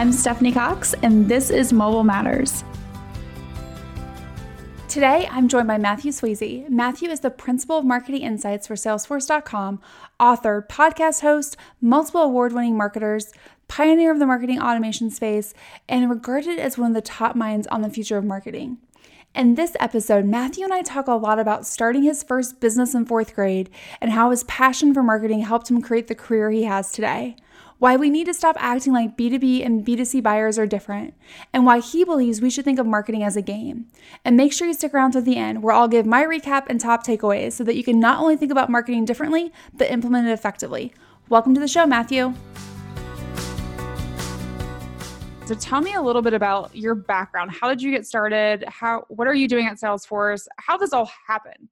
[0.00, 2.64] I'm Stephanie Cox, and this is Mobile Matters.
[4.88, 6.70] Today, I'm joined by Matthew Sweezey.
[6.70, 9.78] Matthew is the Principal of Marketing Insights for Salesforce.com,
[10.18, 13.34] author, podcast host, multiple award winning marketers,
[13.68, 15.52] pioneer of the marketing automation space,
[15.86, 18.78] and regarded as one of the top minds on the future of marketing.
[19.34, 23.04] In this episode, Matthew and I talk a lot about starting his first business in
[23.04, 23.68] fourth grade
[24.00, 27.36] and how his passion for marketing helped him create the career he has today,
[27.80, 31.14] why we need to stop acting like B2B and B2C buyers are different,
[31.50, 33.86] and why he believes we should think of marketing as a game.
[34.22, 36.78] And make sure you stick around to the end, where I'll give my recap and
[36.78, 40.32] top takeaways so that you can not only think about marketing differently, but implement it
[40.32, 40.92] effectively.
[41.30, 42.34] Welcome to the show, Matthew.
[45.46, 47.50] So tell me a little bit about your background.
[47.50, 48.62] How did you get started?
[48.68, 50.46] How what are you doing at Salesforce?
[50.58, 51.70] How does all happen?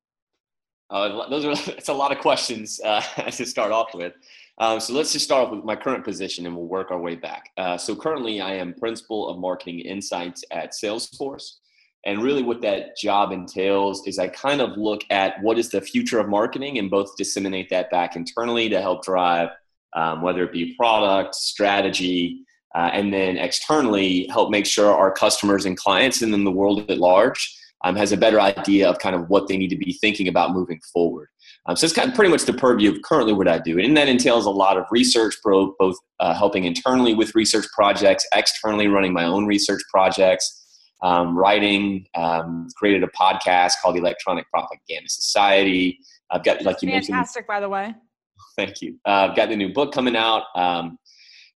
[0.91, 4.15] Uh, those are it's a lot of questions uh, to start off with.
[4.59, 7.15] Um, so let's just start off with my current position, and we'll work our way
[7.15, 7.51] back.
[7.56, 11.59] Uh, so currently, I am principal of marketing insights at Salesforce,
[12.04, 15.80] and really, what that job entails is I kind of look at what is the
[15.80, 19.51] future of marketing, and both disseminate that back internally to help drive
[19.95, 25.65] um, whether it be product strategy uh, and then externally help make sure our customers
[25.65, 29.15] and clients and then the world at large um, has a better idea of kind
[29.15, 31.29] of what they need to be thinking about moving forward.
[31.66, 33.96] Um, so it's kind of pretty much the purview of currently what I do, and
[33.96, 39.12] that entails a lot of research, both uh, helping internally with research projects, externally running
[39.12, 40.65] my own research projects,
[41.02, 42.06] um, writing.
[42.15, 45.99] Um, created a podcast called the Electronic Propaganda Society.
[46.30, 47.95] I've got like you fantastic, mentioned, fantastic by the way.
[48.56, 48.99] Thank you.
[49.06, 50.45] Uh, I've got the new book coming out.
[50.54, 50.99] Um,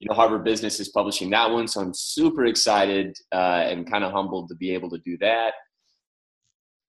[0.01, 4.05] you know, Harvard Business is publishing that one, so I'm super excited uh, and kind
[4.05, 5.55] of humbled to be able to do that.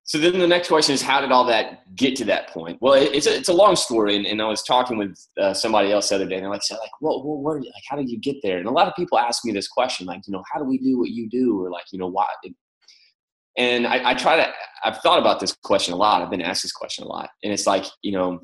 [0.10, 2.80] So then the next question is, how did all that get to that point?
[2.82, 5.92] Well, it's a, it's a long story, and, and I was talking with uh, somebody
[5.92, 8.18] else the other day, and they're like, like, well, well where, like, how did you
[8.18, 8.58] get there?
[8.58, 10.80] And a lot of people ask me this question, like, you know, how do we
[10.80, 12.26] do what you do, or like, you know, why?
[13.56, 14.52] And I, I try to,
[14.84, 16.24] I've thought about this question a lot.
[16.24, 18.40] I've been asked this question a lot, and it's like, you know,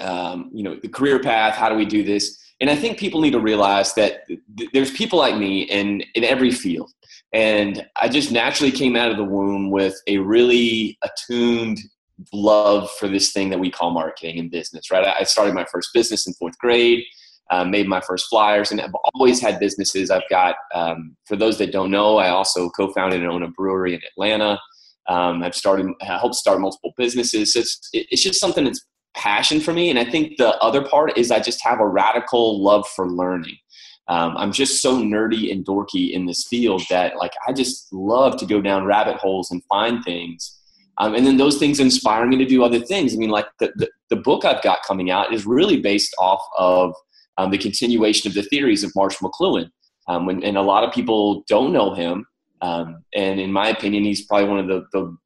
[0.00, 1.56] um, you know, the career path.
[1.56, 2.38] How do we do this?
[2.60, 6.22] And I think people need to realize that th- there's people like me in, in
[6.22, 6.92] every field.
[7.32, 11.78] And I just naturally came out of the womb with a really attuned
[12.32, 15.06] love for this thing that we call marketing and business, right?
[15.06, 17.04] I started my first business in fourth grade,
[17.50, 20.10] um, made my first flyers, and I've always had businesses.
[20.10, 23.48] I've got, um, for those that don't know, I also co founded and own a
[23.48, 24.58] brewery in Atlanta.
[25.06, 27.52] Um, I've started, helped start multiple businesses.
[27.52, 28.84] So it's, it's just something that's
[29.16, 29.90] passion for me.
[29.90, 33.56] And I think the other part is I just have a radical love for learning.
[34.08, 38.36] Um, I'm just so nerdy and dorky in this field that like I just love
[38.38, 40.58] to go down rabbit holes and find things.
[40.96, 43.14] Um, and then those things inspire me to do other things.
[43.14, 46.42] I mean, like the, the, the book I've got coming out is really based off
[46.58, 46.94] of
[47.36, 49.70] um, the continuation of the theories of Marshall McLuhan.
[50.08, 52.26] Um, when, and a lot of people don't know him.
[52.62, 55.16] Um, and in my opinion, he's probably one of the, the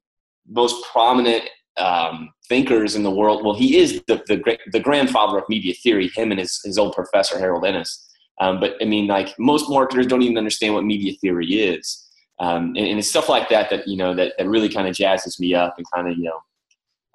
[0.47, 3.43] most prominent um, thinkers in the world.
[3.43, 6.93] Well, he is the, the, the grandfather of media theory, him and his, his old
[6.93, 8.09] professor, Harold Innis.
[8.39, 11.99] Um, but I mean, like most marketers don't even understand what media theory is.
[12.39, 14.95] Um, and, and, it's stuff like that that, you know, that, that really kind of
[14.95, 16.39] jazzes me up and kind of, you know,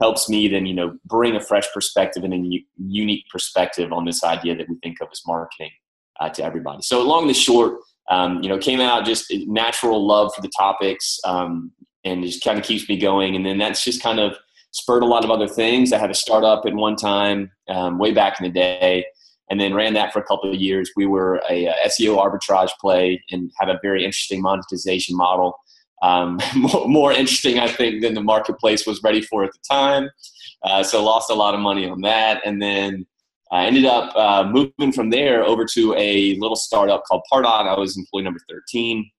[0.00, 4.22] helps me then, you know, bring a fresh perspective and a unique perspective on this
[4.22, 5.70] idea that we think of as marketing
[6.20, 6.82] uh, to everybody.
[6.82, 11.18] So long and short, um, you know, came out just natural love for the topics
[11.24, 11.72] um,
[12.04, 13.34] and just kind of keeps me going.
[13.34, 14.36] And then that's just kind of
[14.70, 15.92] spurred a lot of other things.
[15.92, 19.04] I had a startup at one time, um, way back in the day,
[19.50, 20.90] and then ran that for a couple of years.
[20.96, 25.58] We were a, a SEO arbitrage play and had a very interesting monetization model.
[26.02, 30.10] Um, more, more, interesting, I think, than the marketplace was ready for at the time.
[30.62, 33.06] Uh, so lost a lot of money on that, and then
[33.50, 37.66] I ended up uh, moving from there over to a little startup called Pardot.
[37.66, 39.10] I was employee number 13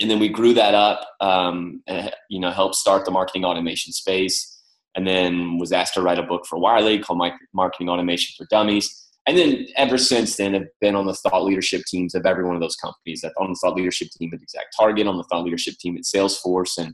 [0.00, 3.92] and then we grew that up um, and, you know helped start the marketing automation
[3.92, 4.60] space
[4.94, 7.22] and then was asked to write a book for Wiley called
[7.54, 9.01] Marketing Automation for Dummies.
[9.26, 12.56] And then ever since then, have been on the thought leadership teams of every one
[12.56, 13.22] of those companies.
[13.24, 16.02] I've on the thought leadership team at Exact Target, on the thought leadership team at
[16.02, 16.92] Salesforce, and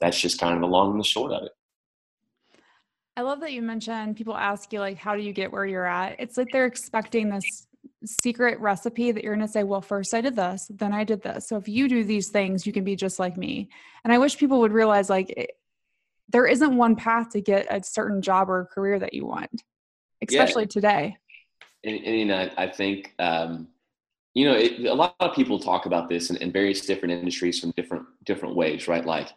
[0.00, 1.52] that's just kind of the long and the short of it.
[3.16, 5.86] I love that you mentioned people ask you like, how do you get where you're
[5.86, 6.16] at?
[6.18, 7.66] It's like they're expecting this
[8.04, 11.22] secret recipe that you're going to say, well, first I did this, then I did
[11.22, 11.48] this.
[11.48, 13.68] So if you do these things, you can be just like me.
[14.04, 15.54] And I wish people would realize like
[16.28, 19.62] there isn't one path to get a certain job or career that you want,
[20.26, 20.68] especially yeah.
[20.68, 21.16] today.
[21.84, 23.68] And, and, you know, I think, um,
[24.34, 27.58] you know, it, a lot of people talk about this in, in, various different industries
[27.58, 29.04] from different different ways, right?
[29.04, 29.28] Like,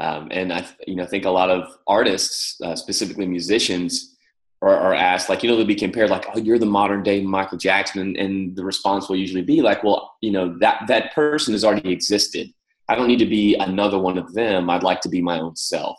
[0.00, 4.16] um, and I, you know, think a lot of artists, uh, specifically musicians,
[4.60, 7.22] or are asked, like, you know, they'll be compared, like, oh, you're the modern day
[7.22, 8.00] Michael Jackson.
[8.00, 11.64] And, and the response will usually be like, well, you know, that, that person has
[11.64, 12.52] already existed.
[12.88, 14.70] I don't need to be another one of them.
[14.70, 15.98] I'd like to be my own self.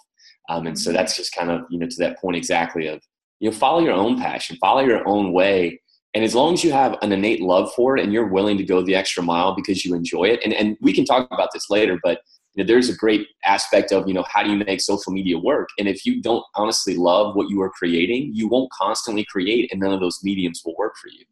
[0.50, 0.98] Um, and so mm-hmm.
[0.98, 3.02] that's just kind of, you know, to that point exactly of,
[3.40, 5.80] you know, follow your own passion, follow your own way.
[6.16, 8.64] And as long as you have an innate love for it and you're willing to
[8.64, 11.70] go the extra mile because you enjoy it, and, and we can talk about this
[11.70, 12.22] later, but
[12.56, 15.38] you know, there's a great aspect of, you know, how do you make social media
[15.38, 15.70] work?
[15.78, 19.80] And if you don't honestly love what you are creating, you won't constantly create and
[19.80, 21.26] none of those mediums will work for you.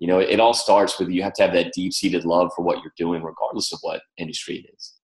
[0.00, 2.62] You know, it all starts with you have to have that deep seated love for
[2.62, 4.95] what you're doing, regardless of what industry it is.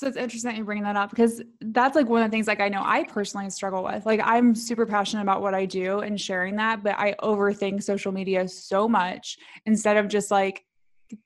[0.00, 2.46] So it's interesting that you bringing that up because that's like one of the things
[2.46, 4.06] like I know I personally struggle with.
[4.06, 8.10] Like I'm super passionate about what I do and sharing that, but I overthink social
[8.10, 9.36] media so much
[9.66, 10.64] instead of just like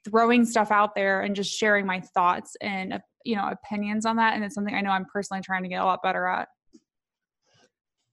[0.05, 4.35] throwing stuff out there and just sharing my thoughts and you know opinions on that.
[4.35, 6.49] And it's something I know I'm personally trying to get a lot better at.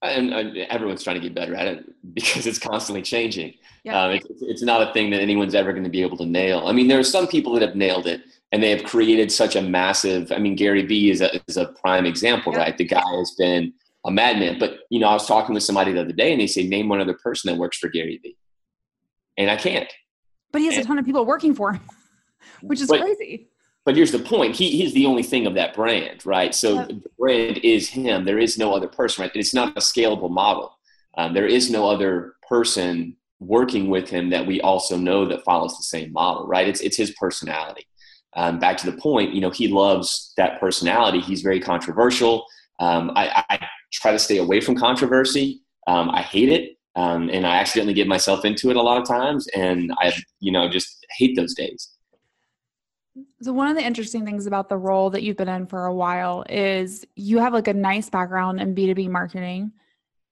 [0.02, 3.54] And, everyone's trying to get better at it because it's constantly changing.
[3.84, 4.02] Yeah.
[4.02, 6.66] Um, it's, it's not a thing that anyone's ever going to be able to nail.
[6.66, 8.22] I mean, there are some people that have nailed it
[8.52, 11.66] and they have created such a massive i mean gary vee is a, is a
[11.80, 13.72] prime example right the guy has been
[14.04, 16.46] a madman but you know i was talking with somebody the other day and they
[16.46, 18.36] say name one other person that works for gary vee
[19.36, 19.92] and i can't
[20.52, 21.82] but he has and, a ton of people working for him
[22.60, 23.48] which is but, crazy
[23.84, 26.88] but here's the point he, he's the only thing of that brand right so yep.
[26.88, 30.78] the brand is him there is no other person right it's not a scalable model
[31.18, 35.76] um, there is no other person working with him that we also know that follows
[35.76, 37.86] the same model right it's, it's his personality
[38.34, 41.20] um, back to the point, you know, he loves that personality.
[41.20, 42.46] He's very controversial.
[42.80, 45.60] Um, I, I, try to stay away from controversy.
[45.86, 46.78] Um, I hate it.
[46.96, 49.46] Um, and I accidentally get myself into it a lot of times.
[49.48, 51.90] And I, you know, just hate those days.
[53.42, 55.94] So one of the interesting things about the role that you've been in for a
[55.94, 59.72] while is you have like a nice background in B2B marketing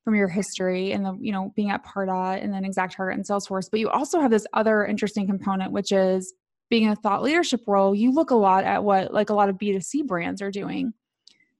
[0.05, 3.27] from your history and the, you know, being at Pardot and then Exact Target and
[3.27, 6.33] Salesforce, but you also have this other interesting component, which is
[6.71, 9.57] being a thought leadership role, you look a lot at what like a lot of
[9.57, 10.95] B2C brands are doing.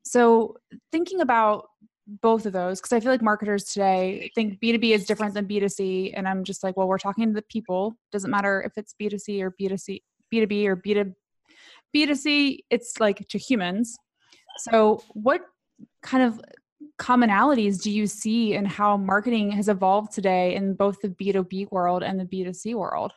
[0.05, 0.57] So
[0.91, 1.67] thinking about
[2.07, 6.13] both of those, because I feel like marketers today think B2B is different than B2C.
[6.17, 7.97] And I'm just like, well, we're talking to the people.
[8.11, 10.03] Doesn't matter if it's B2C or B2C,
[10.33, 11.15] B2B or B2
[11.95, 13.97] B2C, it's like to humans.
[14.59, 15.43] So what
[16.03, 16.41] kind of
[16.99, 22.03] commonalities do you see in how marketing has evolved today in both the B2B world
[22.03, 23.13] and the B2C world?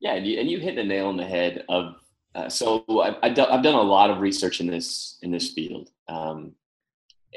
[0.00, 1.94] Yeah, and you, and you hit the nail on the head of.
[2.34, 6.52] Uh, so I've, I've done a lot of research in this in this field, um,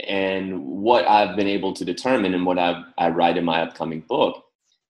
[0.08, 4.02] and what I've been able to determine, and what I've, I write in my upcoming
[4.02, 4.44] book,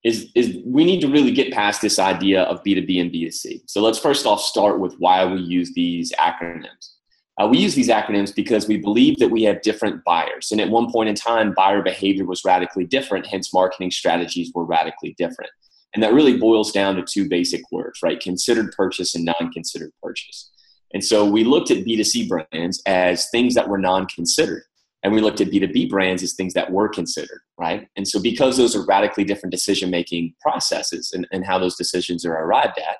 [0.07, 3.11] is is we need to really get past this idea of B two B and
[3.11, 3.61] B two C.
[3.65, 6.93] So let's first off start with why we use these acronyms.
[7.39, 10.69] Uh, we use these acronyms because we believe that we have different buyers, and at
[10.69, 13.27] one point in time, buyer behavior was radically different.
[13.27, 15.51] Hence, marketing strategies were radically different.
[15.93, 18.19] And that really boils down to two basic words, right?
[18.19, 20.51] Considered purchase and non considered purchase.
[20.93, 24.63] And so we looked at B2C brands as things that were non considered.
[25.03, 27.87] And we looked at B2B brands as things that were considered, right?
[27.95, 32.25] And so because those are radically different decision making processes and, and how those decisions
[32.25, 32.97] are arrived at,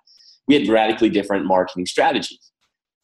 [0.47, 2.51] we had radically different marketing strategies.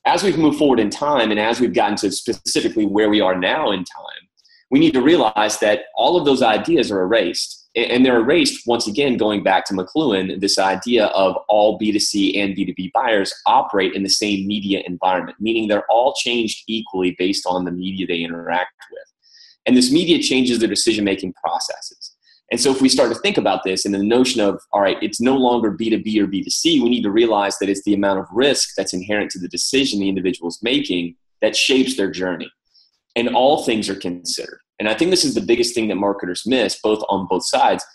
[0.06, 3.38] As we've moved forward in time and as we've gotten to specifically where we are
[3.38, 4.28] now in time,
[4.70, 8.88] we need to realize that all of those ideas are erased and they're erased once
[8.88, 14.04] again going back to mcluhan this idea of all b2c and b2b buyers operate in
[14.04, 18.72] the same media environment meaning they're all changed equally based on the media they interact
[18.92, 19.04] with.
[19.66, 22.16] And this media changes their decision making processes.
[22.52, 24.98] And so if we start to think about this and the notion of all right
[25.02, 28.26] it's no longer b2b or b2c we need to realize that it's the amount of
[28.32, 32.52] risk that's inherent to the decision the individual is making that shapes their journey.
[33.16, 36.44] And all things are considered and I think this is the biggest thing that marketers
[36.46, 37.86] miss, both on both sides,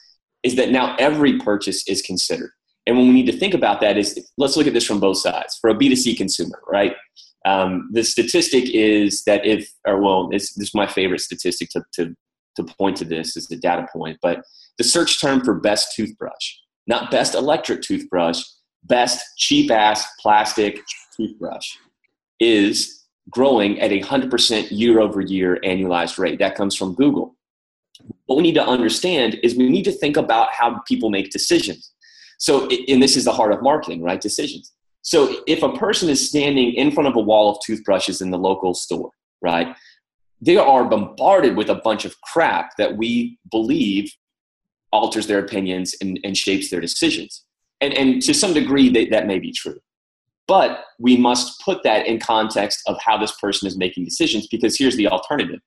[0.43, 2.51] is that now every purchase is considered.
[2.87, 5.19] And when we need to think about that is let's look at this from both
[5.19, 5.59] sides.
[5.61, 6.95] For a B2C consumer, right?
[7.45, 11.83] Um, the statistic is that if, or well, this, this is my favorite statistic to,
[11.95, 12.15] to,
[12.57, 14.43] to point to this is the data point, but
[14.79, 16.55] the search term for best toothbrush,
[16.87, 18.43] not best electric toothbrush,
[18.85, 20.81] best cheap ass plastic
[21.17, 21.69] toothbrush
[22.41, 22.98] is
[23.31, 26.39] growing at a 100% year over year annualized rate.
[26.39, 27.37] That comes from Google.
[28.27, 31.93] What we need to understand is we need to think about how people make decisions.
[32.39, 34.21] So, and this is the heart of marketing, right?
[34.21, 34.73] Decisions.
[35.03, 38.39] So, if a person is standing in front of a wall of toothbrushes in the
[38.39, 39.11] local store,
[39.43, 39.75] right,
[40.41, 44.13] they are bombarded with a bunch of crap that we believe
[44.93, 47.45] alters their opinions and, and shapes their decisions.
[47.81, 49.79] And, and to some degree, they, that may be true.
[50.49, 54.77] But we must put that in context of how this person is making decisions because
[54.77, 55.61] here's the alternative.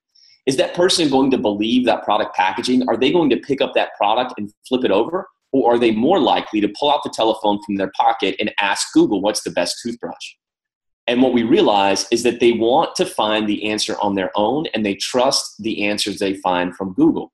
[0.44, 2.88] is that person going to believe that product packaging?
[2.88, 5.28] Are they going to pick up that product and flip it over?
[5.52, 8.92] Or are they more likely to pull out the telephone from their pocket and ask
[8.92, 10.34] Google what's the best toothbrush?
[11.06, 14.66] And what we realize is that they want to find the answer on their own
[14.74, 17.32] and they trust the answers they find from Google.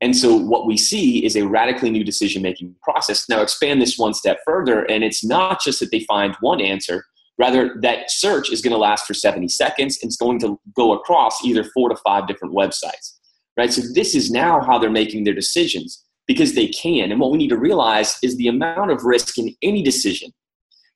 [0.00, 3.28] And so what we see is a radically new decision making process.
[3.28, 7.04] Now, expand this one step further, and it's not just that they find one answer,
[7.36, 10.92] rather, that search is going to last for 70 seconds and it's going to go
[10.92, 13.16] across either four to five different websites.
[13.56, 13.72] Right?
[13.72, 17.10] So, this is now how they're making their decisions because they can.
[17.10, 20.30] And what we need to realize is the amount of risk in any decision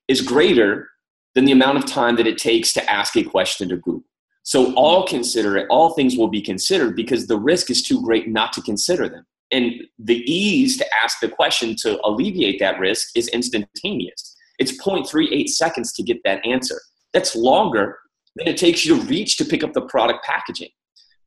[0.07, 0.91] is greater
[1.35, 4.05] than the amount of time that it takes to ask a question to Google.
[4.43, 8.29] So all consider it, all things will be considered because the risk is too great
[8.29, 9.25] not to consider them.
[9.53, 14.35] And the ease to ask the question to alleviate that risk is instantaneous.
[14.59, 16.81] It's 0.38 seconds to get that answer.
[17.13, 17.99] That's longer
[18.37, 20.71] than it takes you to reach to pick up the product packaging,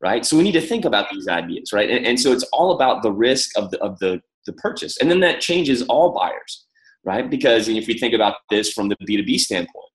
[0.00, 0.26] right?
[0.26, 1.88] So we need to think about these ideas, right?
[1.88, 4.98] And, and so it's all about the risk of the, of the, the purchase.
[4.98, 6.66] And then that changes all buyers,
[7.04, 7.30] right?
[7.30, 9.85] Because if we think about this from the B2B standpoint,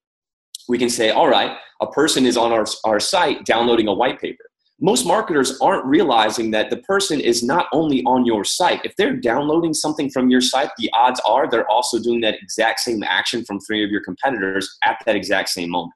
[0.68, 4.20] we can say, all right, a person is on our, our site downloading a white
[4.20, 4.44] paper.
[4.80, 8.80] Most marketers aren't realizing that the person is not only on your site.
[8.84, 12.80] If they're downloading something from your site, the odds are they're also doing that exact
[12.80, 15.94] same action from three of your competitors at that exact same moment.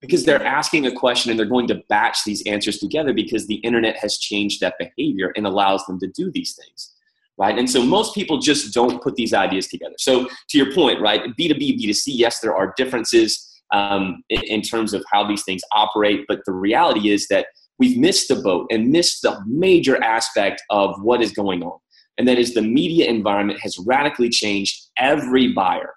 [0.00, 3.56] Because they're asking a question and they're going to batch these answers together because the
[3.56, 6.94] internet has changed that behavior and allows them to do these things
[7.38, 7.56] right?
[7.56, 9.94] And so most people just don't put these ideas together.
[9.98, 14.94] So to your point, right, B2B, B2C, yes, there are differences um, in, in terms
[14.94, 16.24] of how these things operate.
[16.28, 17.46] But the reality is that
[17.78, 21.78] we've missed the boat and missed the major aspect of what is going on.
[22.18, 25.94] And that is the media environment has radically changed every buyer.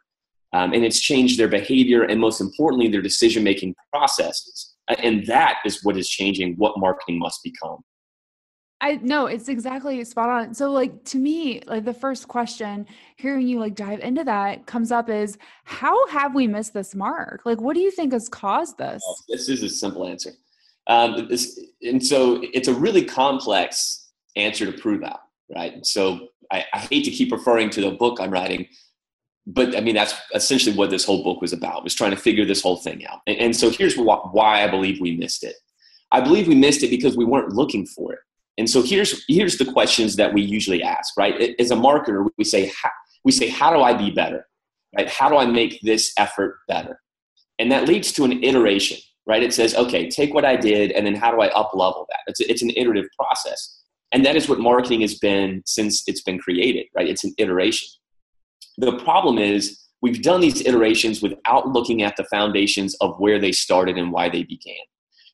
[0.54, 4.76] Um, and it's changed their behavior and, most importantly, their decision making processes.
[5.00, 7.80] And that is what is changing what marketing must become.
[8.82, 10.54] I no, it's exactly spot on.
[10.56, 14.92] So like to me, like the first question, hearing you like dive into that comes
[14.92, 17.42] up is how have we missed this mark?
[17.46, 19.02] Like what do you think has caused this?
[19.08, 20.32] Oh, this is a simple answer.
[20.88, 25.22] Um, this, and so it's a really complex answer to prove out,
[25.56, 25.86] right?
[25.86, 28.68] So I, I hate to keep referring to the book I'm writing,
[29.46, 32.46] but I mean that's essentially what this whole book was about was trying to figure
[32.46, 33.20] this whole thing out.
[33.28, 35.56] And, and so here's why I believe we missed it.
[36.12, 38.20] I believe we missed it because we weren't looking for it
[38.62, 41.56] and so here's here's the questions that we usually ask, right?
[41.58, 42.72] As a marketer, we say
[43.26, 44.48] we say how do I be better?
[44.96, 45.10] Right?
[45.10, 47.02] How do I make this effort better?
[47.58, 49.42] And that leads to an iteration, right?
[49.42, 52.20] It says, okay, take what I did and then how do I up level that?
[52.28, 53.82] It's a, it's an iterative process.
[54.12, 57.08] And that is what marketing has been since it's been created, right?
[57.08, 57.88] It's an iteration.
[58.78, 63.54] The problem is we've done these iterations without looking at the foundations of where they
[63.54, 64.86] started and why they began.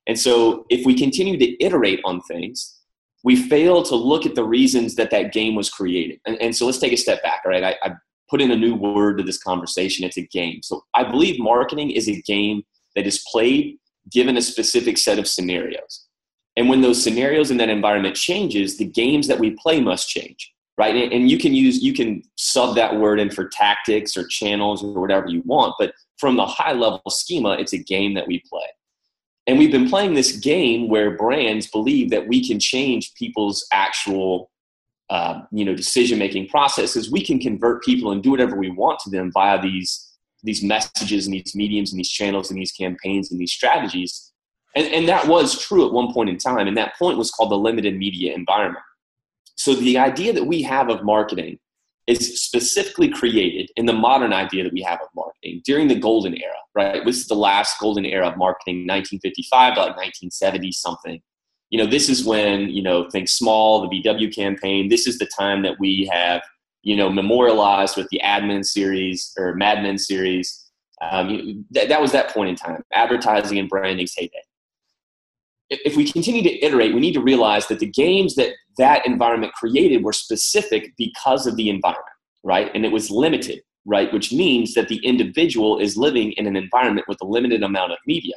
[0.07, 2.76] And so if we continue to iterate on things,
[3.24, 6.19] we fail to look at the reasons that that game was created.
[6.25, 7.63] And, and so let's take a step back, all right?
[7.63, 7.93] I, I
[8.29, 10.05] put in a new word to this conversation.
[10.05, 10.62] It's a game.
[10.63, 12.63] So I believe marketing is a game
[12.95, 13.77] that is played
[14.12, 16.05] given a specific set of scenarios.
[16.55, 20.51] And when those scenarios in that environment changes, the games that we play must change,
[20.77, 20.95] right?
[20.95, 24.83] And, and you can use, you can sub that word in for tactics or channels
[24.83, 25.75] or whatever you want.
[25.77, 28.65] But from the high level schema, it's a game that we play.
[29.47, 34.51] And we've been playing this game where brands believe that we can change people's actual,
[35.09, 37.09] uh, you know, decision-making processes.
[37.09, 40.03] We can convert people and do whatever we want to them via these
[40.43, 44.31] these messages and these mediums and these channels and these campaigns and these strategies.
[44.75, 46.67] And, and that was true at one point in time.
[46.67, 48.83] And that point was called the limited media environment.
[49.55, 51.57] So the idea that we have of marketing
[52.07, 56.35] is specifically created in the modern idea that we have of marketing during the golden
[56.41, 57.05] era, right?
[57.05, 61.21] This is the last golden era of marketing, 1955 to like 1970 something.
[61.69, 64.87] You know, this is when, you know, think small, the VW campaign.
[64.87, 66.41] This is the time that we have,
[66.81, 70.63] you know, memorialized with the admin series or Mad Men series.
[71.01, 74.46] Um, that, that was that point in time, advertising and branding's heyday
[75.69, 79.53] if we continue to iterate, we need to realize that the games that that environment
[79.53, 82.05] created were specific because of the environment,
[82.43, 82.71] right?
[82.74, 84.12] And it was limited, right?
[84.13, 87.97] Which means that the individual is living in an environment with a limited amount of
[88.05, 88.36] media.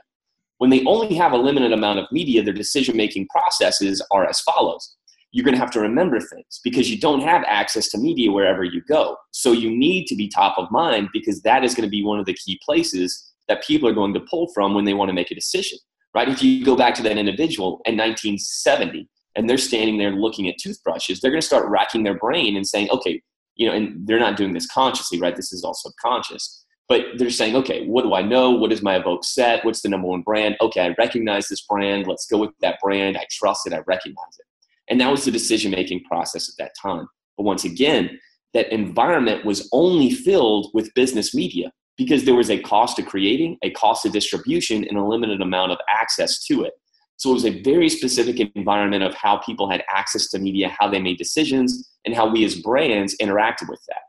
[0.58, 4.40] When they only have a limited amount of media, their decision making processes are as
[4.40, 4.96] follows.
[5.32, 8.64] You're going to have to remember things because you don't have access to media wherever
[8.64, 9.16] you go.
[9.30, 12.18] So you need to be top of mind because that is going to be one
[12.18, 15.12] of the key places that people are going to pull from when they want to
[15.12, 15.78] make a decision
[16.14, 16.28] right?
[16.28, 20.58] If you go back to that individual in 1970 and they're standing there looking at
[20.58, 23.22] toothbrushes, they're going to start racking their brain and saying, okay,
[23.56, 25.36] you know, and they're not doing this consciously, right?
[25.36, 26.64] This is all subconscious.
[26.90, 28.50] but they're saying, okay, what do I know?
[28.50, 29.64] What is my Evoke set?
[29.64, 30.56] What's the number one brand?
[30.60, 32.08] Okay, I recognize this brand.
[32.08, 33.16] Let's go with that brand.
[33.16, 33.72] I trust it.
[33.72, 34.46] I recognize it.
[34.88, 37.06] And that was the decision making process at that time.
[37.36, 38.18] But once again,
[38.54, 41.70] that environment was only filled with business media
[42.00, 45.70] because there was a cost of creating, a cost of distribution, and a limited amount
[45.70, 46.72] of access to it.
[47.18, 50.88] So it was a very specific environment of how people had access to media, how
[50.88, 54.00] they made decisions, and how we as brands interacted with that.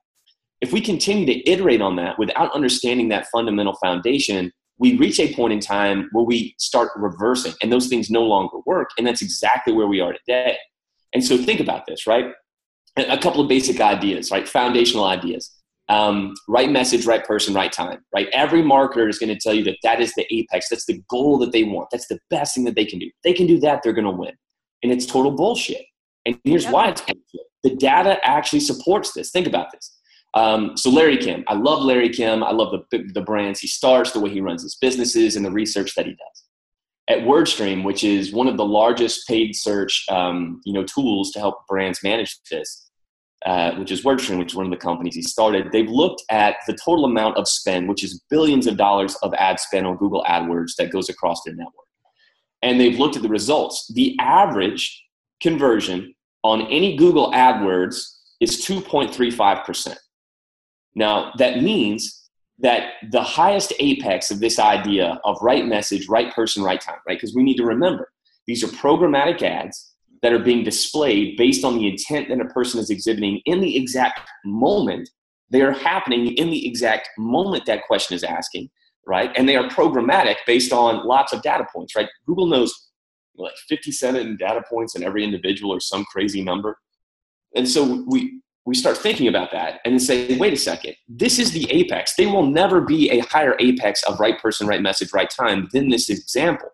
[0.61, 5.35] If we continue to iterate on that without understanding that fundamental foundation, we reach a
[5.35, 8.91] point in time where we start reversing and those things no longer work.
[8.97, 10.55] And that's exactly where we are today.
[11.13, 12.27] And so think about this, right?
[12.95, 14.47] A couple of basic ideas, right?
[14.47, 15.60] Foundational ideas.
[15.89, 18.29] Um, right message, right person, right time, right?
[18.31, 20.69] Every marketer is going to tell you that that is the apex.
[20.69, 21.89] That's the goal that they want.
[21.91, 23.07] That's the best thing that they can do.
[23.07, 24.31] If they can do that, they're going to win.
[24.83, 25.83] And it's total bullshit.
[26.25, 26.73] And here's yep.
[26.73, 27.47] why it's bullshit.
[27.63, 29.31] The data actually supports this.
[29.31, 29.97] Think about this.
[30.33, 32.43] Um, so Larry Kim, I love Larry Kim.
[32.43, 35.51] I love the, the brands he starts, the way he runs his businesses, and the
[35.51, 36.45] research that he does.
[37.09, 41.39] At WordStream, which is one of the largest paid search um, you know tools to
[41.39, 42.89] help brands manage this,
[43.45, 45.71] uh, which is WordStream, which is one of the companies he started.
[45.71, 49.59] They've looked at the total amount of spend, which is billions of dollars of ad
[49.59, 51.87] spend on Google AdWords that goes across their network,
[52.61, 53.91] and they've looked at the results.
[53.93, 55.03] The average
[55.41, 58.03] conversion on any Google AdWords
[58.39, 59.99] is 2.35 percent.
[60.93, 62.29] Now, that means
[62.59, 67.17] that the highest apex of this idea of right message, right person, right time, right?
[67.17, 68.11] Because we need to remember
[68.45, 69.90] these are programmatic ads
[70.21, 73.75] that are being displayed based on the intent that a person is exhibiting in the
[73.75, 75.09] exact moment.
[75.49, 78.69] They are happening in the exact moment that question is asking,
[79.05, 79.31] right?
[79.35, 82.07] And they are programmatic based on lots of data points, right?
[82.25, 82.89] Google knows
[83.35, 86.77] like 57 data points in every individual or some crazy number.
[87.55, 91.51] And so we we start thinking about that and say, wait a second, this is
[91.51, 92.15] the apex.
[92.15, 95.89] There will never be a higher apex of right person, right message, right time than
[95.89, 96.69] this example.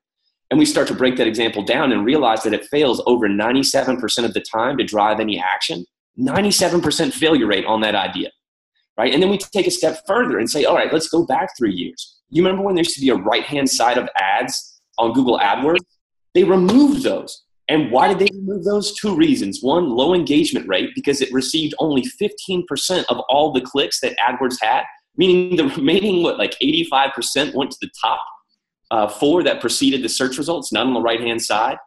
[0.50, 4.24] And we start to break that example down and realize that it fails over 97%
[4.24, 5.86] of the time to drive any action.
[6.18, 8.32] 97% failure rate on that idea.
[8.98, 9.14] Right?
[9.14, 11.74] And then we take a step further and say, all right, let's go back three
[11.74, 12.18] years.
[12.30, 15.38] You remember when there used to be a right hand side of ads on Google
[15.38, 15.84] AdWords?
[16.34, 18.94] They removed those and why did they remove those?
[18.94, 19.62] Two reasons.
[19.62, 24.58] One, low engagement rate, because it received only 15% of all the clicks that AdWords
[24.62, 24.84] had,
[25.18, 28.22] meaning the remaining, what, like 85% went to the top
[28.92, 31.78] uh, four that preceded the search results, not on the right hand side.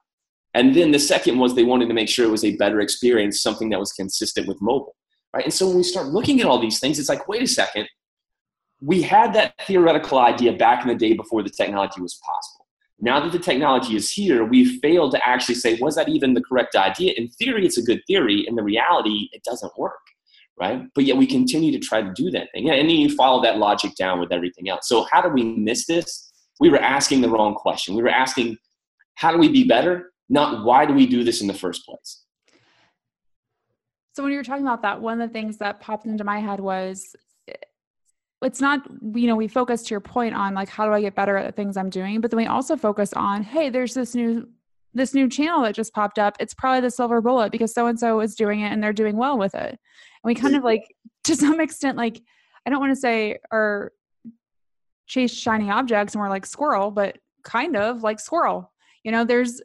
[0.54, 3.40] And then the second was they wanted to make sure it was a better experience,
[3.40, 4.96] something that was consistent with mobile.
[5.32, 5.44] Right?
[5.44, 7.88] And so when we start looking at all these things, it's like, wait a second,
[8.80, 12.60] we had that theoretical idea back in the day before the technology was possible
[13.00, 16.42] now that the technology is here, we've failed to actually say, was that even the
[16.42, 17.14] correct idea?
[17.16, 18.46] In theory, it's a good theory.
[18.46, 20.00] In the reality, it doesn't work,
[20.58, 20.82] right?
[20.94, 22.68] But yet we continue to try to do that thing.
[22.68, 24.86] And then you follow that logic down with everything else.
[24.86, 26.29] So, how do we miss this?
[26.60, 27.94] We were asking the wrong question.
[27.94, 28.58] We were asking,
[29.14, 30.12] how do we be better?
[30.28, 32.24] Not why do we do this in the first place?
[34.12, 36.38] So, when you were talking about that, one of the things that popped into my
[36.38, 37.16] head was
[38.42, 41.14] it's not you know we focus to your point on like how do i get
[41.14, 44.14] better at the things i'm doing but then we also focus on hey there's this
[44.14, 44.48] new
[44.94, 47.98] this new channel that just popped up it's probably the silver bullet because so and
[47.98, 49.78] so is doing it and they're doing well with it and
[50.24, 50.94] we kind of like
[51.24, 52.20] to some extent like
[52.66, 53.92] i don't want to say or
[55.10, 59.60] chase shiny objects and we're like squirrel but kind of like squirrel you know there's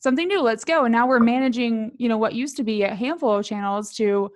[0.00, 2.94] something new let's go and now we're managing you know what used to be a
[2.94, 4.30] handful of channels to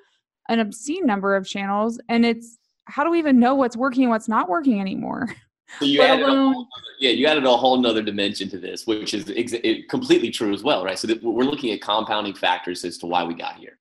[0.48, 4.10] an obscene number of channels and it's how do we even know what's working and
[4.10, 5.28] what's not working anymore?
[5.78, 6.66] So you added alone, other,
[6.98, 9.52] yeah, you added a whole nother dimension to this, which is ex-
[9.90, 10.98] completely true as well, right?
[10.98, 13.78] So we're looking at compounding factors as to why we got here.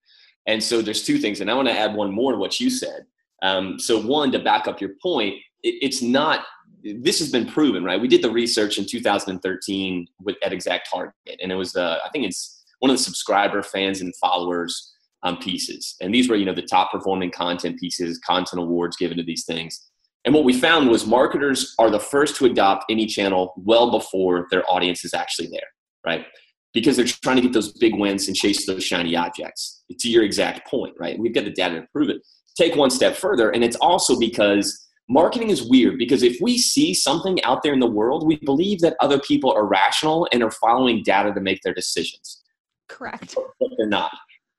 [0.48, 2.70] And so there's two things, and I want to add one more to what you
[2.70, 3.06] said.
[3.42, 6.44] Um, so one, to back up your point, it, it's not.
[6.84, 8.00] This has been proven, right?
[8.00, 12.26] We did the research in 2013 with at Exact Target, and it was I think
[12.26, 15.96] it's one of the subscriber fans and followers um, pieces.
[16.02, 19.46] And these were, you know, the top performing content pieces, content awards given to these
[19.46, 19.90] things.
[20.26, 24.48] And what we found was marketers are the first to adopt any channel well before
[24.52, 25.68] their audience is actually there,
[26.06, 26.26] right?
[26.74, 29.84] Because they're trying to get those big wins and chase those shiny objects.
[29.98, 31.18] To your exact point, right?
[31.18, 32.22] We've got the data to prove it.
[32.58, 36.93] Take one step further, and it's also because marketing is weird because if we see
[36.93, 40.52] something out there in the world, we believe that other people are rational and are
[40.52, 42.43] following data to make their decisions.
[42.88, 43.36] Correct.
[43.60, 44.12] But they're not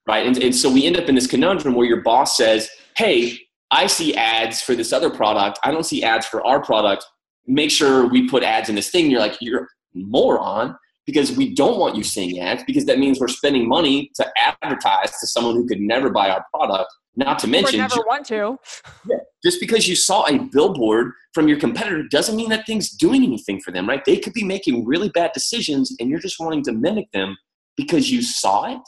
[0.08, 0.26] right?
[0.26, 3.38] And, and so we end up in this conundrum where your boss says, hey,
[3.70, 5.58] I see ads for this other product.
[5.62, 7.04] I don't see ads for our product.
[7.46, 9.10] Make sure we put ads in this thing.
[9.10, 10.76] You're like, you're moron
[11.08, 15.10] because we don't want you seeing ads because that means we're spending money to advertise
[15.18, 16.90] to someone who could never buy our product.
[17.16, 18.58] Not to mention, never want to.
[19.42, 23.58] Just because you saw a billboard from your competitor doesn't mean that thing's doing anything
[23.58, 24.04] for them, right?
[24.04, 27.38] They could be making really bad decisions, and you're just wanting to mimic them
[27.78, 28.82] because you saw it.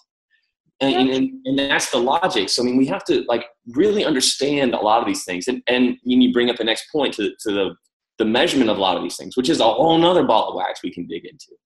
[0.83, 2.51] And, and, and, that's the logic.
[2.51, 5.49] So I mean, we have to like really understand a lot of these things.
[5.49, 7.75] And and you bring up the next point to to the
[8.19, 10.55] the measurement of a lot of these things, which is a whole other ball of
[10.55, 11.57] wax we can dig into.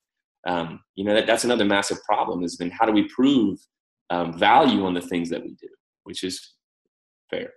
[0.47, 3.59] Um, you know, that, that's another massive problem is then how do we prove
[4.11, 5.69] um, value on the things that we do,
[6.05, 6.55] which is
[7.31, 7.53] fair.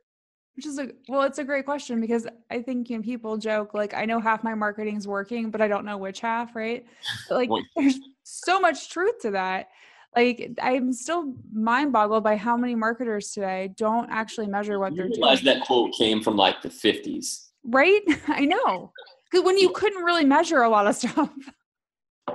[0.56, 3.76] Which is a well, it's a great question because I think you know, people joke
[3.76, 6.84] like I know half my marketing is working, but I don't know which half, right?
[7.30, 9.70] But, like there's so much truth to that.
[10.16, 14.98] Like I'm still mind boggled by how many marketers today don't actually measure what you
[14.98, 15.44] they're doing.
[15.44, 18.02] That quote came from like the 50s, right?
[18.28, 18.92] I know
[19.30, 21.30] because when you couldn't really measure a lot of stuff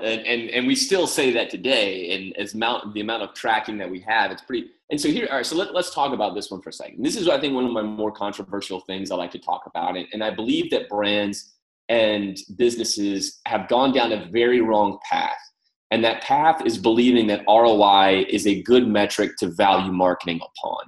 [0.01, 3.77] and, and and we still say that today and as amount the amount of tracking
[3.79, 6.35] that we have it's pretty and so here all right so let, let's talk about
[6.35, 7.05] this one for a second.
[7.05, 9.97] This is i think one of my more controversial things i like to talk about
[9.97, 11.53] and, and i believe that brands
[11.89, 15.37] and businesses have gone down a very wrong path.
[15.91, 20.85] And that path is believing that roi is a good metric to value marketing upon.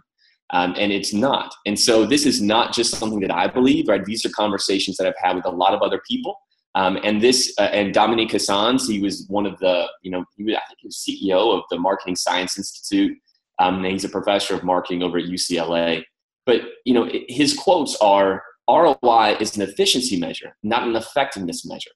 [0.51, 1.55] Um, and it's not.
[1.67, 4.05] And so this is not just something that i believe right?
[4.05, 6.37] These are conversations that i've had with a lot of other people
[6.75, 10.45] um, and this uh, and Dominique Hanssens, he was one of the you know he
[10.45, 13.17] was I think he was CEO of the Marketing Science Institute.
[13.61, 16.03] Um, and he's a professor of marketing over at UCLA.
[16.47, 21.91] But you know his quotes are ROI is an efficiency measure, not an effectiveness measure.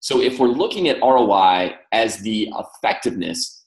[0.00, 3.64] So if we're looking at ROI as the effectiveness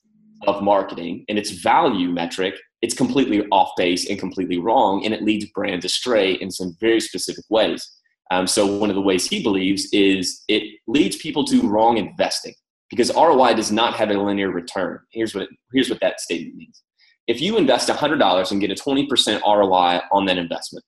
[0.47, 5.23] of marketing and its value metric, it's completely off base and completely wrong, and it
[5.23, 7.89] leads brands astray in some very specific ways.
[8.31, 12.53] Um, so one of the ways he believes is it leads people to wrong investing
[12.89, 14.99] because ROI does not have a linear return.
[15.11, 16.81] Here's what here's what that statement means.
[17.27, 20.85] If you invest $100 and get a 20% ROI on that investment,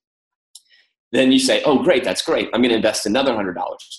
[1.12, 2.50] then you say, "Oh, great, that's great.
[2.54, 3.56] I'm going to invest another $100."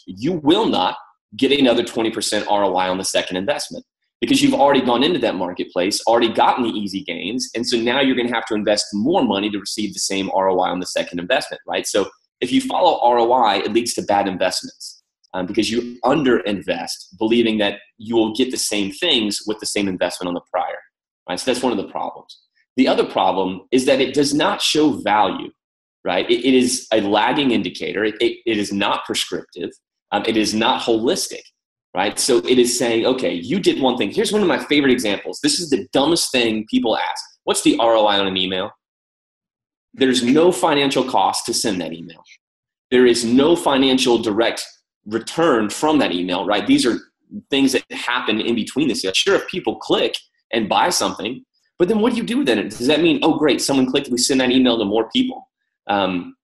[0.07, 0.97] You will not
[1.37, 3.85] get another 20% ROI on the second investment
[4.21, 8.01] because you've already gone into that marketplace, already gotten the easy gains, and so now
[8.01, 10.87] you're going to have to invest more money to receive the same ROI on the
[10.87, 11.87] second investment, right?
[11.87, 12.09] So
[12.41, 15.03] if you follow ROI, it leads to bad investments
[15.35, 19.89] um, because you underinvest, believing that you will get the same things with the same
[19.89, 20.79] investment on the prior.
[21.29, 21.39] Right?
[21.39, 22.39] So that's one of the problems.
[22.77, 25.51] The other problem is that it does not show value.
[26.05, 26.31] Right?
[26.31, 28.05] it, it is a lagging indicator.
[28.05, 29.71] It, it, it is not prescriptive.
[30.13, 31.43] Um, it is not holistic.
[31.95, 32.19] Right?
[32.19, 34.11] So it is saying, okay, you did one thing.
[34.11, 35.41] Here's one of my favorite examples.
[35.43, 37.25] This is the dumbest thing people ask.
[37.45, 38.71] What's the ROI on an email?
[39.99, 42.23] There's no financial cost to send that email.
[42.91, 44.67] There is no financial direct
[45.07, 46.67] return from that email, right?
[46.67, 46.99] These are
[47.51, 49.05] things that happen in between this.
[49.15, 50.15] Sure, if people click
[50.53, 51.45] and buy something,
[51.79, 52.69] but then what do you do then?
[52.69, 55.49] Does that mean, oh, great, someone clicked, we send that email to more people?
[55.87, 56.35] Um,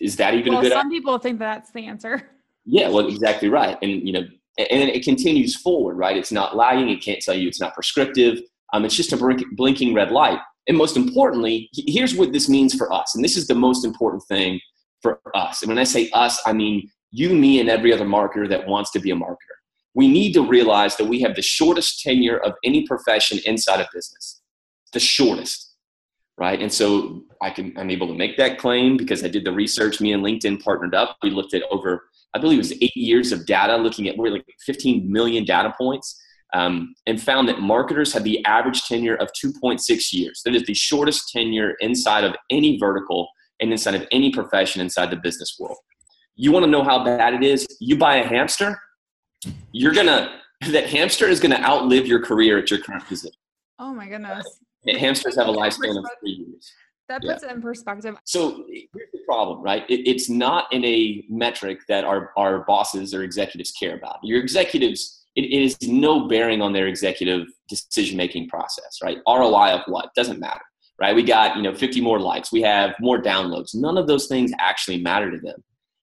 [0.00, 0.72] is that even well, a good?
[0.72, 2.30] Some people think that's the answer.
[2.64, 4.20] Yeah, well, exactly right, and you know,
[4.58, 6.16] and it continues forward, right?
[6.16, 6.88] It's not lagging.
[6.88, 8.40] It can't tell you it's not prescriptive.
[8.72, 10.38] Um, it's just a blinking red light.
[10.68, 13.14] And most importantly, here's what this means for us.
[13.14, 14.60] And this is the most important thing
[15.00, 15.62] for us.
[15.62, 18.90] And when I say us, I mean you, me, and every other marketer that wants
[18.92, 19.36] to be a marketer.
[19.94, 23.88] We need to realize that we have the shortest tenure of any profession inside of
[23.92, 24.40] business,
[24.92, 25.74] the shortest,
[26.38, 26.58] right?
[26.58, 30.00] And so I can, I'm able to make that claim because I did the research.
[30.00, 31.18] Me and LinkedIn partnered up.
[31.22, 34.30] We looked at over, I believe it was eight years of data, looking at more
[34.30, 36.18] like 15 million data points
[36.54, 40.42] um, and found that marketers have the average tenure of 2.6 years.
[40.44, 43.28] That is the shortest tenure inside of any vertical
[43.60, 45.78] and inside of any profession inside the business world.
[46.34, 47.66] You want to know how bad it is?
[47.80, 48.80] You buy a hamster,
[49.72, 53.36] you're gonna that hamster is gonna outlive your career at your current position.
[53.78, 54.46] Oh my goodness.
[54.86, 56.72] Hamsters have a lifespan of three years.
[57.08, 57.50] That puts yeah.
[57.50, 58.16] it in perspective.
[58.24, 59.84] So here's the problem, right?
[59.88, 64.18] It, it's not in a metric that our, our bosses or executives care about.
[64.22, 69.18] Your executives it, it is no bearing on their executive decision making process, right?
[69.26, 70.60] ROI of what doesn't matter,
[71.00, 71.14] right?
[71.14, 73.74] We got you know 50 more likes, we have more downloads.
[73.74, 75.62] None of those things actually matter to them.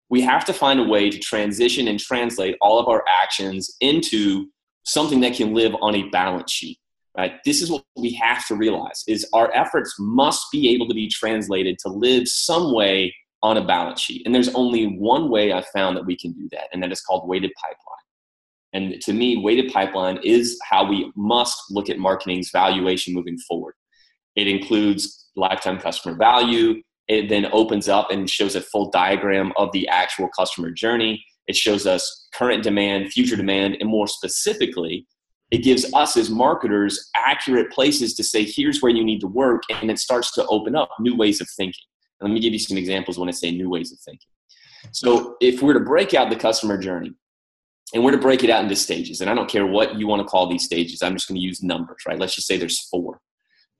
[0.10, 4.48] We have to find a way to transition and translate all of our actions into
[4.84, 6.80] something that can live on a balance sheet
[7.18, 10.94] right this is what we have to realize is our efforts must be able to
[10.94, 13.13] be translated to live some way
[13.44, 16.48] on a balance sheet and there's only one way I've found that we can do
[16.52, 17.98] that and that is called weighted pipeline
[18.73, 23.73] and to me, weighted pipeline is how we must look at marketing's valuation moving forward.
[24.36, 26.82] It includes lifetime customer value.
[27.08, 31.23] It then opens up and shows a full diagram of the actual customer journey.
[31.47, 35.08] It shows us current demand, future demand, and more specifically,
[35.51, 39.63] it gives us as marketers accurate places to say, here's where you need to work.
[39.82, 41.84] And it starts to open up new ways of thinking.
[42.21, 44.29] Let me give you some examples when I say new ways of thinking.
[44.91, 47.13] So if we're to break out the customer journey,
[47.93, 50.21] and we're to break it out into stages, and I don't care what you want
[50.21, 52.19] to call these stages, I'm just going to use numbers, right?
[52.19, 53.19] Let's just say there's four.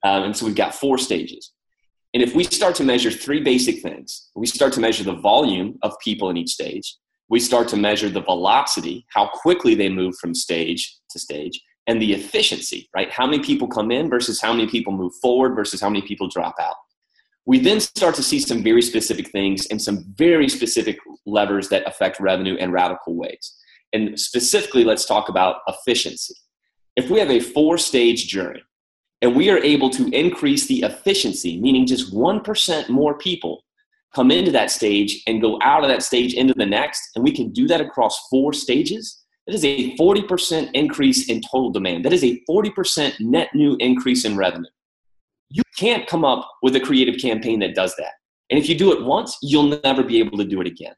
[0.04, 1.52] Um, and so we've got four stages.
[2.14, 5.78] And if we start to measure three basic things, we start to measure the volume
[5.84, 6.96] of people in each stage,
[7.30, 12.02] we start to measure the velocity, how quickly they move from stage to stage, and
[12.02, 13.12] the efficiency, right?
[13.12, 16.28] How many people come in versus how many people move forward versus how many people
[16.28, 16.76] drop out.
[17.46, 21.88] We then start to see some very specific things and some very specific levers that
[21.88, 23.56] affect revenue in radical ways.
[23.94, 26.36] And specifically, let's talk about efficiency.
[26.96, 28.62] If we have a four stage journey
[29.22, 33.64] and we are able to increase the efficiency, meaning just 1% more people
[34.14, 37.32] come into that stage and go out of that stage into the next, and we
[37.32, 42.06] can do that across four stages, that is a 40% increase in total demand.
[42.06, 44.70] That is a 40% net new increase in revenue.
[45.50, 48.14] You can't come up with a creative campaign that does that.
[48.50, 50.94] And if you do it once, you'll never be able to do it again.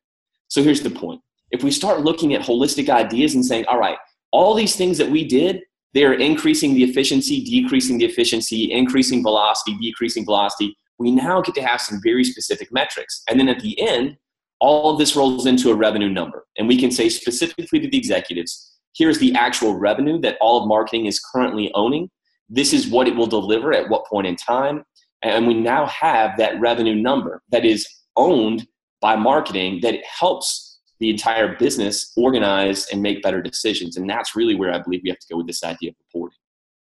[0.48, 1.22] So here's the point.
[1.52, 3.98] If we start looking at holistic ideas and saying, all right,
[4.32, 5.62] all these things that we did,
[5.94, 11.64] they're increasing the efficiency, decreasing the efficiency, increasing velocity, decreasing velocity we now get to
[11.64, 13.24] have some very specific metrics.
[13.28, 14.18] And then at the end,
[14.60, 16.46] all of this rolls into a revenue number.
[16.58, 20.68] And we can say specifically to the executives, here's the actual revenue that all of
[20.68, 22.10] marketing is currently owning.
[22.50, 24.84] This is what it will deliver at what point in time.
[25.24, 28.68] And we now have that revenue number that is owned
[29.02, 30.71] by marketing that helps
[31.02, 33.98] the entire business organize and make better decisions.
[33.98, 36.38] And that's really where I believe we have to go with this idea of reporting.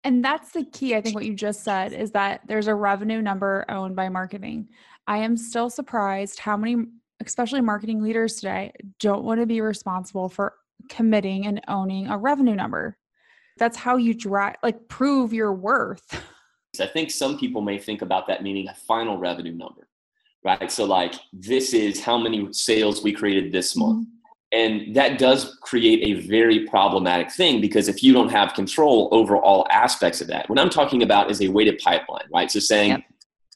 [0.04, 0.96] And that's the key.
[0.96, 4.70] I think what you just said is that there's a revenue number owned by marketing.
[5.08, 6.86] I am still surprised how many,
[7.26, 10.54] especially marketing leaders today, don't want to be responsible for
[10.88, 13.00] committing and owning a revenue number.
[13.58, 16.22] That's how you drive, like, prove your worth.
[16.80, 19.88] I think some people may think about that meaning a final revenue number,
[20.46, 20.72] right?
[20.72, 24.08] So, like, this is how many sales we created this month.
[24.08, 24.12] Mm-hmm.
[24.52, 29.36] And that does create a very problematic thing because if you don't have control over
[29.36, 32.50] all aspects of that, what I'm talking about is a weighted pipeline, right?
[32.50, 33.02] So saying, yep.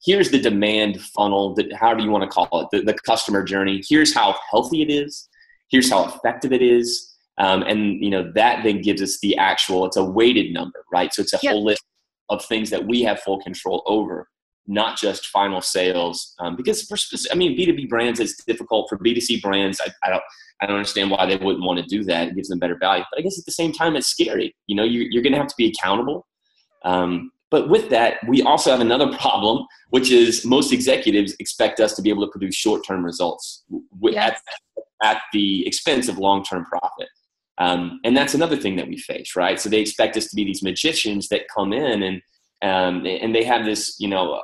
[0.03, 3.81] here's the demand funnel, that however you want to call it, the, the, customer journey.
[3.87, 5.29] Here's how healthy it is.
[5.69, 7.15] Here's how effective it is.
[7.37, 9.85] Um, and you know that then gives us the actual.
[9.85, 11.13] It's a weighted number, right?
[11.13, 11.53] So it's a yep.
[11.53, 11.83] whole list
[12.27, 14.27] of things that we have full control over
[14.69, 16.35] not just final sales.
[16.39, 16.95] Um, because for
[17.31, 18.87] I mean, B two B brands is difficult.
[18.87, 20.23] For B two C brands, I, I, don't
[20.61, 22.29] I don't understand why they wouldn't want to do that.
[22.29, 23.03] It gives them better value.
[23.11, 24.55] But I guess at the same time, it's scary.
[24.67, 26.27] You know, you, you're going to have to be accountable.
[26.85, 31.95] Um, but with that, we also have another problem, which is most executives expect us
[31.95, 33.63] to be able to produce short term results
[34.03, 34.39] yes.
[35.01, 37.09] at, at the expense of long term profit.
[37.57, 39.59] Um, and that's another thing that we face, right?
[39.59, 42.21] So they expect us to be these magicians that come in and
[42.61, 44.41] um, and they have this, you know,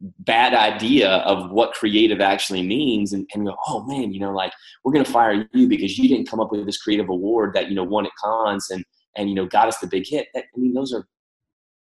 [0.00, 4.52] bad idea of what creative actually means and, and go, oh man, you know, like
[4.84, 7.74] we're gonna fire you because you didn't come up with this creative award that, you
[7.74, 8.84] know, won at Cannes and
[9.16, 10.28] and you know got us the big hit.
[10.34, 11.06] That, I mean, those are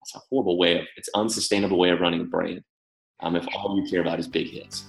[0.02, 2.64] that's a horrible way of it's unsustainable way of running a brand.
[3.22, 4.86] Um, if all you care about is big hits.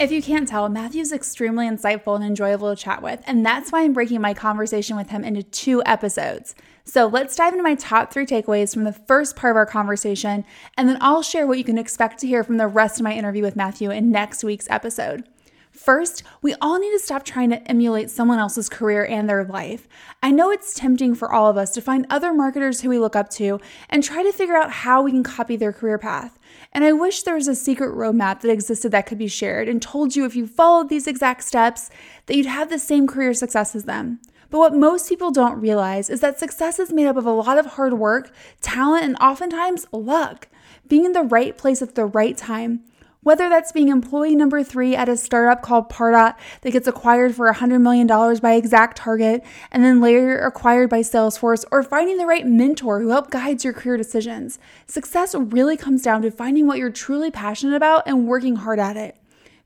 [0.00, 3.84] If you can't tell, Matthew's extremely insightful and enjoyable to chat with, and that's why
[3.84, 6.56] I'm breaking my conversation with him into two episodes.
[6.86, 10.44] So let's dive into my top three takeaways from the first part of our conversation,
[10.76, 13.14] and then I'll share what you can expect to hear from the rest of my
[13.14, 15.24] interview with Matthew in next week's episode.
[15.72, 19.88] First, we all need to stop trying to emulate someone else's career and their life.
[20.22, 23.16] I know it's tempting for all of us to find other marketers who we look
[23.16, 26.38] up to and try to figure out how we can copy their career path.
[26.72, 29.82] And I wish there was a secret roadmap that existed that could be shared and
[29.82, 31.90] told you if you followed these exact steps
[32.26, 34.20] that you'd have the same career success as them.
[34.50, 37.58] But what most people don't realize is that success is made up of a lot
[37.58, 40.48] of hard work, talent, and oftentimes luck.
[40.88, 42.84] Being in the right place at the right time
[43.24, 47.50] whether that's being employee number three at a startup called Pardot that gets acquired for
[47.50, 52.46] $100 million by Exact Target and then later acquired by Salesforce, or finding the right
[52.46, 54.58] mentor who helps guide your career decisions.
[54.86, 58.96] Success really comes down to finding what you're truly passionate about and working hard at
[58.96, 59.16] it.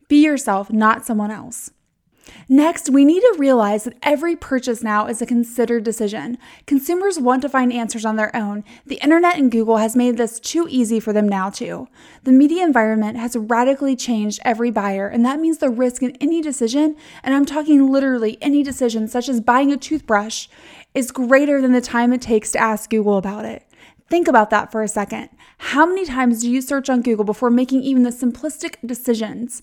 [0.07, 1.73] Be yourself, not someone else.
[2.49, 6.39] Next, we need to realize that every purchase now is a considered decision.
[6.67, 8.65] Consumers want to find answers on their own.
[8.87, 11.89] The internet and Google has made this too easy for them now, too.
[12.25, 16.41] The media environment has radically changed every buyer, and that means the risk in any
[16.41, 20.49] decision, and I'm talking literally any decision, such as buying a toothbrush,
[20.95, 23.65] is greater than the time it takes to ask Google about it.
[24.09, 25.29] Think about that for a second.
[25.59, 29.63] How many times do you search on Google before making even the simplistic decisions?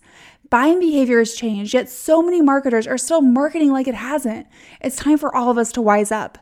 [0.49, 4.47] Buying behavior has changed, yet so many marketers are still marketing like it hasn't.
[4.81, 6.37] It's time for all of us to wise up.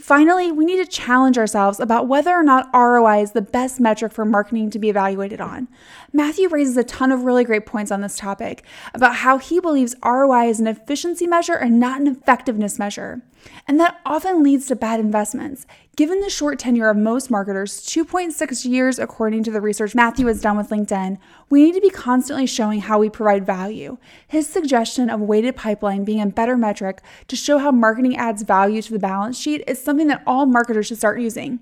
[0.00, 4.12] Finally, we need to challenge ourselves about whether or not ROI is the best metric
[4.12, 5.68] for marketing to be evaluated on.
[6.12, 9.94] Matthew raises a ton of really great points on this topic about how he believes
[10.02, 13.20] ROI is an efficiency measure and not an effectiveness measure.
[13.66, 15.66] And that often leads to bad investments.
[15.96, 20.40] Given the short tenure of most marketers, 2.6 years according to the research Matthew has
[20.40, 21.18] done with LinkedIn,
[21.50, 23.98] we need to be constantly showing how we provide value.
[24.26, 28.82] His suggestion of weighted pipeline being a better metric to show how marketing adds value
[28.82, 31.60] to the balance sheet is something that all marketers should start using.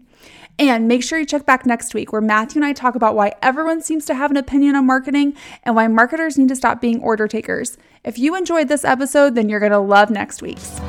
[0.58, 3.32] And make sure you check back next week where Matthew and I talk about why
[3.42, 7.00] everyone seems to have an opinion on marketing and why marketers need to stop being
[7.00, 7.78] order takers.
[8.04, 10.80] If you enjoyed this episode, then you're going to love next week's.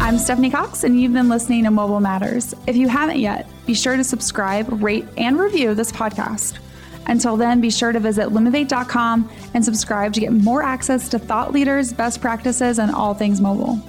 [0.00, 2.54] I'm Stephanie Cox, and you've been listening to Mobile Matters.
[2.68, 6.60] If you haven't yet, be sure to subscribe, rate, and review this podcast.
[7.06, 11.52] Until then, be sure to visit limivate.com and subscribe to get more access to thought
[11.52, 13.82] leaders, best practices, and all things mobile.